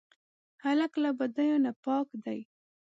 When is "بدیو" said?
1.19-1.57